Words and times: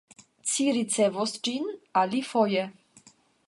Ci 0.51 0.65
ricevos 0.77 1.35
ĝin 1.49 1.69
alifoje. 2.03 2.65